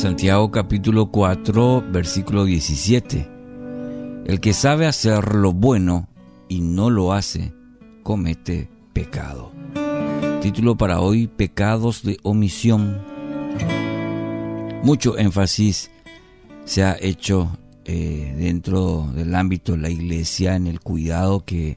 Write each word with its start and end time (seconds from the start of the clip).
Santiago 0.00 0.50
capítulo 0.50 1.10
4, 1.10 1.84
versículo 1.92 2.46
17. 2.46 3.28
El 4.24 4.40
que 4.40 4.54
sabe 4.54 4.86
hacer 4.86 5.34
lo 5.34 5.52
bueno 5.52 6.08
y 6.48 6.62
no 6.62 6.88
lo 6.88 7.12
hace, 7.12 7.52
comete 8.02 8.70
pecado. 8.94 9.52
Título 10.40 10.78
para 10.78 11.00
hoy, 11.00 11.26
pecados 11.26 12.02
de 12.02 12.16
omisión. 12.22 12.98
Mucho 14.82 15.18
énfasis 15.18 15.90
se 16.64 16.82
ha 16.82 16.96
hecho 16.98 17.58
eh, 17.84 18.34
dentro 18.38 19.06
del 19.14 19.34
ámbito 19.34 19.72
de 19.72 19.78
la 19.78 19.90
iglesia 19.90 20.56
en 20.56 20.66
el 20.66 20.80
cuidado 20.80 21.44
que 21.44 21.76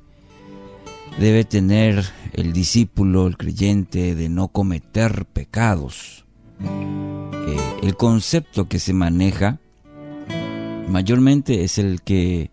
debe 1.19 1.43
tener 1.43 2.05
el 2.31 2.53
discípulo, 2.53 3.27
el 3.27 3.35
creyente, 3.35 4.15
de 4.15 4.29
no 4.29 4.47
cometer 4.47 5.25
pecados. 5.25 6.23
El 7.81 7.97
concepto 7.97 8.69
que 8.69 8.79
se 8.79 8.93
maneja 8.93 9.59
mayormente 10.87 11.63
es 11.63 11.77
el 11.77 12.01
que 12.01 12.51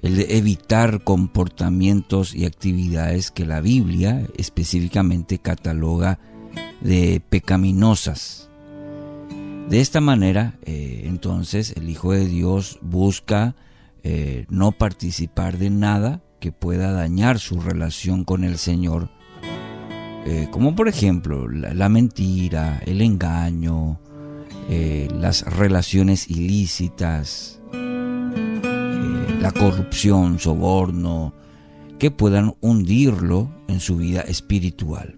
el 0.00 0.16
de 0.16 0.36
evitar 0.36 1.02
comportamientos 1.02 2.34
y 2.34 2.44
actividades 2.44 3.30
que 3.30 3.46
la 3.46 3.60
Biblia 3.60 4.26
específicamente 4.36 5.38
cataloga 5.38 6.18
de 6.80 7.22
pecaminosas. 7.28 8.48
De 9.68 9.80
esta 9.80 10.00
manera, 10.00 10.54
eh, 10.62 11.02
entonces, 11.06 11.74
el 11.76 11.88
Hijo 11.88 12.12
de 12.12 12.26
Dios 12.26 12.78
busca 12.82 13.56
eh, 14.04 14.46
no 14.48 14.70
participar 14.70 15.58
de 15.58 15.70
nada 15.70 16.22
que 16.38 16.52
pueda 16.52 16.92
dañar 16.92 17.40
su 17.40 17.60
relación 17.60 18.22
con 18.22 18.44
el 18.44 18.58
Señor, 18.58 19.10
eh, 20.24 20.46
como 20.52 20.76
por 20.76 20.86
ejemplo 20.86 21.48
la, 21.48 21.88
mentira, 21.88 22.80
el 22.86 23.00
engaño, 23.00 23.98
las 24.68 25.42
relaciones 25.42 26.28
ilícitas, 26.28 27.60
la 27.72 29.52
corrupción, 29.52 30.38
soborno, 30.38 31.32
que 31.98 32.10
puedan 32.10 32.54
hundirlo 32.60 33.50
en 33.68 33.80
su 33.80 33.96
vida 33.96 34.20
espiritual. 34.22 35.16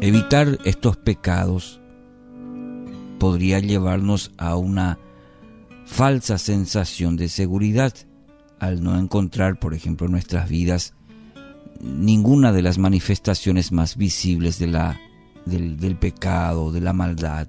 Evitar 0.00 0.58
estos 0.64 0.96
pecados 0.96 1.80
podría 3.18 3.58
llevarnos 3.58 4.32
a 4.36 4.56
una 4.56 4.98
falsa 5.86 6.38
sensación 6.38 7.16
de 7.16 7.28
seguridad 7.28 7.94
al 8.58 8.82
no 8.82 8.98
encontrar, 8.98 9.58
por 9.58 9.74
ejemplo, 9.74 10.06
en 10.06 10.12
nuestras 10.12 10.48
vidas 10.48 10.94
ninguna 11.80 12.52
de 12.52 12.62
las 12.62 12.78
manifestaciones 12.78 13.72
más 13.72 13.96
visibles 13.96 14.58
del, 14.58 14.74
del 15.44 15.96
pecado, 15.96 16.72
de 16.72 16.80
la 16.80 16.92
maldad. 16.92 17.48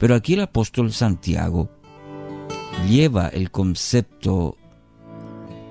Pero 0.00 0.14
aquí 0.14 0.32
el 0.32 0.40
apóstol 0.40 0.92
Santiago 0.92 1.68
lleva 2.88 3.28
el 3.28 3.50
concepto 3.50 4.56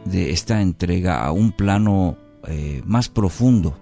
de 0.05 0.29
esta 0.29 0.61
entrega 0.61 1.25
a 1.25 1.31
un 1.31 1.51
plano 1.51 2.15
eh, 2.47 2.83
más 2.85 3.09
profundo. 3.09 3.75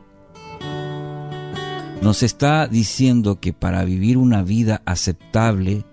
Nos 2.02 2.24
está 2.24 2.68
diciendo 2.68 3.42
que 3.42 3.52
para 3.52 3.84
vivir 3.84 4.18
una 4.18 4.42
vida 4.42 4.82
aceptable 4.86 5.84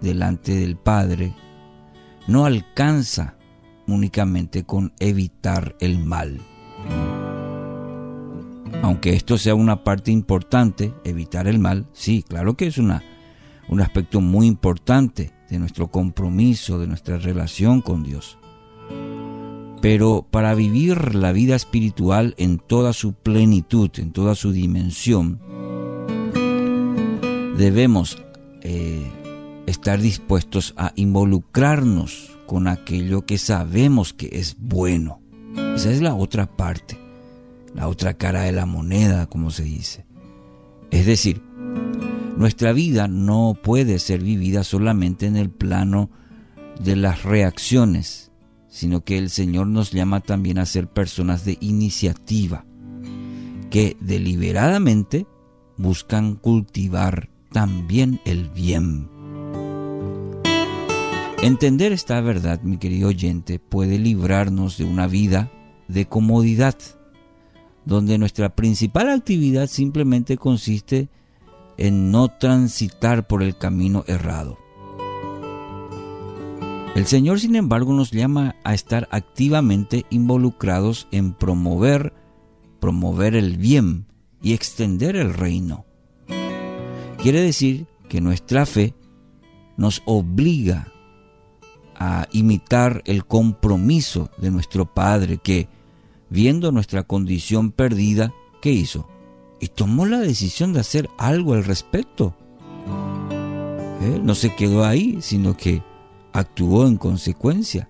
delante 0.00 0.56
del 0.56 0.76
Padre, 0.76 1.34
no 2.26 2.44
alcanza 2.44 3.36
únicamente 3.86 4.64
con 4.64 4.94
evitar 4.98 5.76
el 5.78 6.04
mal. 6.04 6.40
Aunque 8.82 9.14
esto 9.14 9.38
sea 9.38 9.54
una 9.54 9.84
parte 9.84 10.10
importante, 10.10 10.92
evitar 11.04 11.46
el 11.46 11.60
mal, 11.60 11.86
sí, 11.92 12.24
claro 12.26 12.56
que 12.56 12.66
es 12.66 12.78
una, 12.78 13.02
un 13.68 13.80
aspecto 13.80 14.20
muy 14.20 14.46
importante 14.46 15.32
de 15.50 15.58
nuestro 15.58 15.88
compromiso, 15.88 16.78
de 16.78 16.86
nuestra 16.86 17.18
relación 17.18 17.80
con 17.80 18.02
Dios. 18.02 18.38
Pero 19.80 20.26
para 20.30 20.54
vivir 20.54 21.14
la 21.14 21.32
vida 21.32 21.54
espiritual 21.54 22.34
en 22.38 22.58
toda 22.58 22.92
su 22.92 23.12
plenitud, 23.12 23.90
en 23.98 24.12
toda 24.12 24.34
su 24.34 24.52
dimensión, 24.52 25.40
debemos 27.56 28.22
eh, 28.62 29.06
estar 29.66 30.00
dispuestos 30.00 30.74
a 30.76 30.92
involucrarnos 30.96 32.36
con 32.46 32.68
aquello 32.68 33.26
que 33.26 33.38
sabemos 33.38 34.12
que 34.12 34.30
es 34.32 34.56
bueno. 34.58 35.20
Esa 35.74 35.90
es 35.90 36.00
la 36.00 36.14
otra 36.14 36.46
parte, 36.56 36.98
la 37.74 37.88
otra 37.88 38.14
cara 38.14 38.42
de 38.42 38.52
la 38.52 38.66
moneda, 38.66 39.26
como 39.26 39.50
se 39.50 39.64
dice. 39.64 40.06
Es 40.90 41.06
decir, 41.06 41.42
nuestra 42.36 42.72
vida 42.72 43.08
no 43.08 43.56
puede 43.60 43.98
ser 43.98 44.22
vivida 44.22 44.62
solamente 44.62 45.26
en 45.26 45.36
el 45.36 45.50
plano 45.50 46.10
de 46.80 46.96
las 46.96 47.22
reacciones, 47.24 48.30
sino 48.68 49.04
que 49.04 49.16
el 49.16 49.30
Señor 49.30 49.66
nos 49.68 49.90
llama 49.90 50.20
también 50.20 50.58
a 50.58 50.66
ser 50.66 50.88
personas 50.88 51.44
de 51.44 51.56
iniciativa, 51.60 52.66
que 53.70 53.96
deliberadamente 54.00 55.26
buscan 55.78 56.34
cultivar 56.36 57.30
también 57.52 58.20
el 58.26 58.50
bien. 58.50 59.08
Entender 61.42 61.92
esta 61.92 62.20
verdad, 62.20 62.60
mi 62.62 62.76
querido 62.76 63.08
oyente, 63.08 63.58
puede 63.58 63.98
librarnos 63.98 64.78
de 64.78 64.84
una 64.84 65.06
vida 65.06 65.50
de 65.88 66.06
comodidad, 66.06 66.76
donde 67.84 68.18
nuestra 68.18 68.54
principal 68.54 69.08
actividad 69.08 69.68
simplemente 69.68 70.36
consiste 70.36 70.98
en 70.98 71.08
en 71.78 72.10
no 72.10 72.28
transitar 72.28 73.26
por 73.26 73.42
el 73.42 73.56
camino 73.56 74.04
errado. 74.06 74.58
El 76.94 77.06
Señor, 77.06 77.40
sin 77.40 77.56
embargo, 77.56 77.92
nos 77.92 78.10
llama 78.10 78.56
a 78.64 78.72
estar 78.72 79.06
activamente 79.10 80.06
involucrados 80.08 81.08
en 81.10 81.34
promover, 81.34 82.14
promover 82.80 83.34
el 83.34 83.58
bien 83.58 84.06
y 84.40 84.54
extender 84.54 85.14
el 85.14 85.34
reino. 85.34 85.84
Quiere 87.22 87.42
decir 87.42 87.86
que 88.08 88.22
nuestra 88.22 88.64
fe 88.64 88.94
nos 89.76 90.02
obliga 90.06 90.88
a 91.98 92.28
imitar 92.32 93.02
el 93.04 93.26
compromiso 93.26 94.30
de 94.38 94.50
nuestro 94.50 94.86
Padre 94.94 95.38
que, 95.38 95.68
viendo 96.30 96.72
nuestra 96.72 97.02
condición 97.02 97.72
perdida, 97.72 98.32
¿qué 98.62 98.70
hizo? 98.72 99.06
Y 99.60 99.68
tomó 99.68 100.06
la 100.06 100.18
decisión 100.18 100.72
de 100.72 100.80
hacer 100.80 101.08
algo 101.18 101.54
al 101.54 101.64
respecto. 101.64 102.34
¿Eh? 104.02 104.20
No 104.22 104.34
se 104.34 104.54
quedó 104.54 104.84
ahí, 104.84 105.18
sino 105.20 105.56
que 105.56 105.82
actuó 106.32 106.86
en 106.86 106.96
consecuencia. 106.96 107.88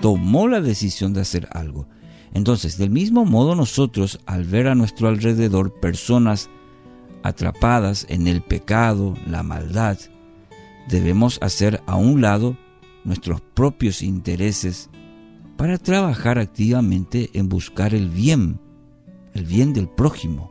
Tomó 0.00 0.48
la 0.48 0.60
decisión 0.60 1.12
de 1.12 1.20
hacer 1.20 1.48
algo. 1.52 1.86
Entonces, 2.34 2.76
del 2.76 2.90
mismo 2.90 3.24
modo 3.24 3.54
nosotros, 3.54 4.20
al 4.26 4.44
ver 4.44 4.68
a 4.68 4.74
nuestro 4.74 5.08
alrededor 5.08 5.72
personas 5.80 6.50
atrapadas 7.22 8.06
en 8.08 8.26
el 8.26 8.42
pecado, 8.42 9.14
la 9.26 9.42
maldad, 9.42 9.98
debemos 10.88 11.38
hacer 11.40 11.82
a 11.86 11.96
un 11.96 12.20
lado 12.20 12.56
nuestros 13.04 13.40
propios 13.40 14.02
intereses 14.02 14.90
para 15.56 15.78
trabajar 15.78 16.38
activamente 16.38 17.30
en 17.32 17.48
buscar 17.48 17.94
el 17.94 18.10
bien 18.10 18.60
el 19.36 19.44
bien 19.44 19.72
del 19.72 19.88
prójimo. 19.88 20.50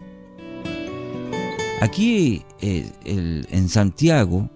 Aquí 1.82 2.44
eh, 2.62 2.90
en 3.04 3.70
Santiago 3.70 4.50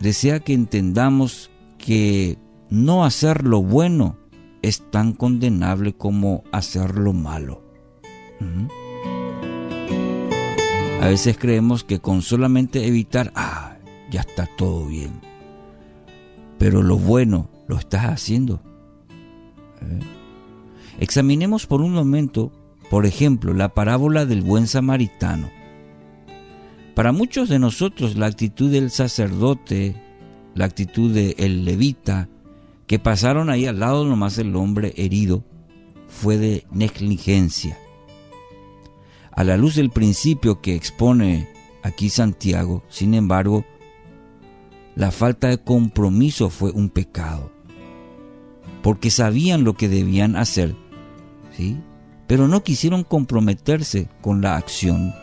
desea 0.00 0.40
que 0.40 0.52
entendamos 0.52 1.50
que 1.78 2.38
no 2.68 3.04
hacer 3.04 3.44
lo 3.44 3.62
bueno 3.62 4.18
es 4.62 4.82
tan 4.90 5.12
condenable 5.12 5.94
como 5.94 6.44
hacer 6.52 6.96
lo 6.96 7.12
malo. 7.12 7.62
A 11.00 11.08
veces 11.08 11.38
creemos 11.38 11.84
que 11.84 12.00
con 12.00 12.22
solamente 12.22 12.86
evitar, 12.86 13.32
ah, 13.36 13.76
ya 14.10 14.20
está 14.20 14.48
todo 14.56 14.86
bien. 14.86 15.12
Pero 16.58 16.82
lo 16.82 16.96
bueno 16.96 17.48
lo 17.68 17.76
estás 17.76 18.06
haciendo. 18.06 18.60
¿Eh? 19.82 20.00
Examinemos 20.98 21.66
por 21.66 21.80
un 21.80 21.92
momento 21.92 22.50
por 22.90 23.06
ejemplo, 23.06 23.52
la 23.52 23.74
parábola 23.74 24.26
del 24.26 24.42
buen 24.42 24.66
samaritano. 24.66 25.50
Para 26.94 27.12
muchos 27.12 27.48
de 27.48 27.58
nosotros 27.58 28.16
la 28.16 28.26
actitud 28.26 28.70
del 28.70 28.90
sacerdote, 28.90 29.94
la 30.54 30.64
actitud 30.64 31.12
del 31.12 31.64
levita, 31.64 32.28
que 32.86 32.98
pasaron 32.98 33.50
ahí 33.50 33.66
al 33.66 33.80
lado 33.80 34.04
nomás 34.04 34.38
el 34.38 34.54
hombre 34.56 34.94
herido, 34.96 35.44
fue 36.08 36.38
de 36.38 36.64
negligencia. 36.70 37.76
A 39.32 39.44
la 39.44 39.56
luz 39.56 39.74
del 39.74 39.90
principio 39.90 40.62
que 40.62 40.74
expone 40.74 41.48
aquí 41.82 42.08
Santiago, 42.08 42.84
sin 42.88 43.12
embargo, 43.12 43.66
la 44.94 45.10
falta 45.10 45.48
de 45.48 45.58
compromiso 45.58 46.48
fue 46.48 46.70
un 46.70 46.88
pecado, 46.88 47.52
porque 48.82 49.10
sabían 49.10 49.64
lo 49.64 49.74
que 49.74 49.88
debían 49.88 50.36
hacer, 50.36 50.74
¿sí? 51.54 51.76
Pero 52.26 52.48
no 52.48 52.62
quisieron 52.62 53.04
comprometerse 53.04 54.08
con 54.20 54.40
la 54.40 54.56
acción. 54.56 55.14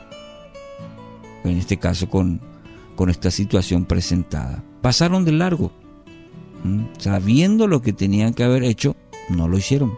en 1.44 1.58
este 1.58 1.78
caso 1.78 2.10
con, 2.10 2.40
con 2.96 3.10
esta 3.10 3.30
situación 3.30 3.86
presentada. 3.86 4.64
Pasaron 4.82 5.26
de 5.26 5.34
largo, 5.34 5.72
sabiendo 6.98 7.68
lo 7.68 7.82
que 7.82 7.94
tenían 7.94 8.34
que 8.34 8.44
haber 8.44 8.64
hecho, 8.64 8.96
no 9.30 9.48
lo 9.48 9.58
hicieron. 9.58 9.98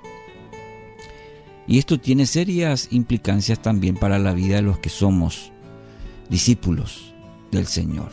Y 1.68 1.80
esto 1.80 2.00
tiene 2.00 2.26
serias 2.26 2.90
implicancias 2.92 3.62
también 3.62 3.96
para 3.96 4.20
la 4.20 4.34
vida 4.34 4.58
de 4.58 4.62
los 4.62 4.80
que 4.80 4.90
somos 4.90 5.52
discípulos 6.30 7.14
del 7.52 7.66
Señor. 7.66 8.10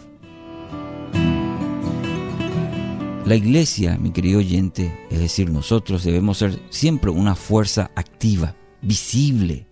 La 3.24 3.36
iglesia, 3.36 3.98
mi 3.98 4.10
querido 4.10 4.40
oyente, 4.40 5.06
es 5.10 5.20
decir, 5.20 5.50
nosotros 5.50 6.02
debemos 6.02 6.38
ser 6.38 6.58
siempre 6.70 7.10
una 7.10 7.34
fuerza 7.34 7.90
activa, 7.94 8.56
visible 8.82 9.66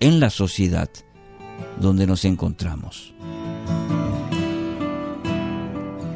en 0.00 0.20
la 0.20 0.30
sociedad 0.30 0.90
donde 1.80 2.06
nos 2.06 2.24
encontramos. 2.24 3.14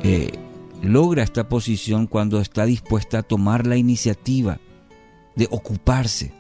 Eh, 0.02 0.32
logra 0.82 1.22
esta 1.22 1.48
posición 1.48 2.06
cuando 2.06 2.40
está 2.40 2.64
dispuesta 2.64 3.18
a 3.18 3.22
tomar 3.22 3.66
la 3.66 3.76
iniciativa 3.76 4.58
de 5.36 5.46
ocuparse, 5.50 6.32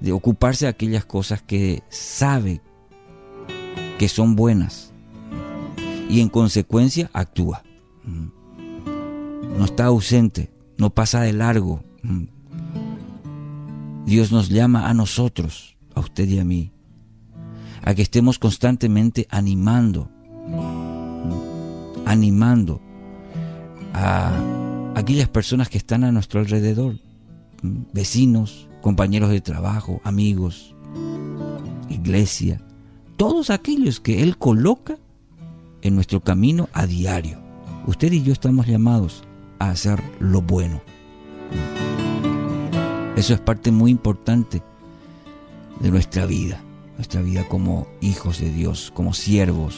de 0.00 0.12
ocuparse 0.12 0.66
de 0.66 0.70
aquellas 0.70 1.04
cosas 1.04 1.42
que 1.42 1.82
sabe 1.88 2.62
que 3.98 4.08
son 4.08 4.36
buenas 4.36 4.92
y 6.08 6.20
en 6.20 6.28
consecuencia 6.28 7.10
actúa. 7.12 7.64
No 8.04 9.64
está 9.64 9.86
ausente, 9.86 10.50
no 10.76 10.90
pasa 10.90 11.22
de 11.22 11.32
largo. 11.32 11.82
Dios 14.06 14.30
nos 14.30 14.48
llama 14.48 14.88
a 14.88 14.94
nosotros, 14.94 15.76
a 15.96 16.00
usted 16.00 16.28
y 16.28 16.38
a 16.38 16.44
mí, 16.44 16.70
a 17.82 17.92
que 17.92 18.02
estemos 18.02 18.38
constantemente 18.38 19.26
animando, 19.30 20.08
animando 22.04 22.80
a 23.92 24.30
aquellas 24.94 25.28
personas 25.28 25.68
que 25.68 25.78
están 25.78 26.04
a 26.04 26.12
nuestro 26.12 26.38
alrededor, 26.38 27.00
vecinos, 27.92 28.68
compañeros 28.80 29.30
de 29.30 29.40
trabajo, 29.40 30.00
amigos, 30.04 30.76
iglesia, 31.88 32.62
todos 33.16 33.50
aquellos 33.50 33.98
que 33.98 34.22
Él 34.22 34.38
coloca 34.38 34.98
en 35.82 35.96
nuestro 35.96 36.20
camino 36.20 36.68
a 36.72 36.86
diario. 36.86 37.40
Usted 37.86 38.12
y 38.12 38.22
yo 38.22 38.32
estamos 38.32 38.66
llamados 38.66 39.24
a 39.58 39.70
hacer 39.70 40.00
lo 40.20 40.42
bueno. 40.42 40.80
Eso 43.16 43.32
es 43.32 43.40
parte 43.40 43.70
muy 43.72 43.90
importante 43.90 44.62
de 45.80 45.90
nuestra 45.90 46.26
vida, 46.26 46.62
nuestra 46.96 47.22
vida 47.22 47.48
como 47.48 47.88
hijos 48.02 48.40
de 48.40 48.52
Dios, 48.52 48.92
como 48.94 49.14
siervos. 49.14 49.74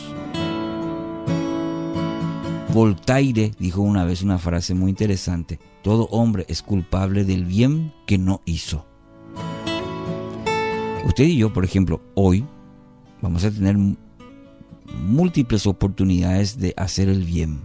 Voltaire 2.75 3.53
dijo 3.57 3.81
una 3.81 4.05
vez 4.05 4.23
una 4.23 4.39
frase 4.39 4.75
muy 4.75 4.91
interesante, 4.91 5.61
todo 5.83 6.09
hombre 6.11 6.47
es 6.49 6.63
culpable 6.63 7.25
del 7.25 7.45
bien 7.45 7.95
que 8.07 8.19
no 8.19 8.43
hizo. 8.45 8.85
Usted 11.07 11.25
y 11.25 11.37
yo, 11.37 11.53
por 11.53 11.65
ejemplo, 11.65 12.03
hoy 12.15 12.45
vamos 13.23 13.45
a 13.45 13.53
tener 13.53 13.77
múltiples 15.07 15.65
oportunidades 15.69 16.59
de 16.59 16.75
hacer 16.77 17.09
el 17.09 17.23
bien, 17.23 17.61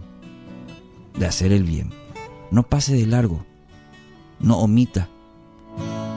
de 1.18 1.26
hacer 1.26 1.52
el 1.52 1.64
bien. 1.64 1.90
No 2.52 2.62
pase 2.62 2.94
de 2.94 3.06
largo, 3.06 3.44
no 4.38 4.58
omita, 4.58 5.08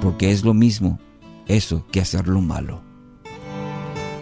porque 0.01 0.31
es 0.31 0.43
lo 0.43 0.53
mismo 0.53 0.99
eso 1.47 1.85
que 1.91 2.01
hacer 2.01 2.27
lo 2.27 2.41
malo. 2.41 2.81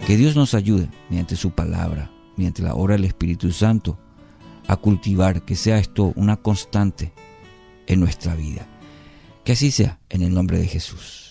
Que 0.06 0.16
Dios 0.16 0.36
nos 0.36 0.54
ayude 0.54 0.88
mediante 1.10 1.36
su 1.36 1.50
palabra, 1.50 2.10
mediante 2.36 2.62
la 2.62 2.74
obra 2.74 2.94
del 2.94 3.04
Espíritu 3.04 3.50
Santo, 3.50 3.98
a 4.68 4.76
cultivar, 4.76 5.44
que 5.44 5.56
sea 5.56 5.78
esto 5.78 6.12
una 6.16 6.36
constante 6.36 7.12
en 7.86 8.00
nuestra 8.00 8.34
vida. 8.34 8.66
Que 9.44 9.52
así 9.52 9.70
sea, 9.70 10.00
en 10.08 10.22
el 10.22 10.32
nombre 10.32 10.58
de 10.58 10.66
Jesús. 10.66 11.25